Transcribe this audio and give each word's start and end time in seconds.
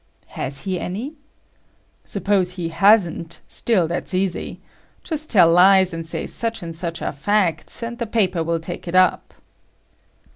[P] 0.21 0.27
"Has 0.31 0.61
he 0.61 0.79
any?" 0.79 1.13
"Suppose 2.03 2.53
he 2.53 2.69
hasn't, 2.69 3.39
still 3.45 3.87
that's 3.87 4.15
easy. 4.15 4.59
Just 5.03 5.29
tell 5.29 5.51
lies 5.51 5.93
and 5.93 6.07
say 6.07 6.25
such 6.25 6.63
and 6.63 6.75
such 6.75 7.03
are 7.03 7.11
facts, 7.11 7.83
and 7.83 7.99
the 7.99 8.07
paper 8.07 8.43
will 8.43 8.59
take 8.59 8.87
it 8.87 8.95
up." 8.95 9.35